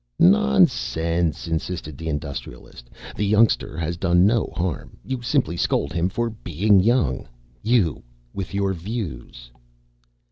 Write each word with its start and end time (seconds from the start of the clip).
"Nonsense," 0.17 1.47
insisted 1.47 1.95
the 1.95 2.09
Industrialist. 2.09 2.89
"The 3.15 3.23
youngster 3.23 3.77
has 3.77 3.97
done 4.01 4.25
no 4.25 4.51
harm. 4.55 4.97
You 5.05 5.21
simply 5.21 5.55
scold 5.57 5.93
him 5.93 6.09
for 6.09 6.31
being 6.31 6.79
young. 6.79 7.27
You, 7.61 8.01
with 8.33 8.51
your 8.51 8.73
views!" 8.73 9.51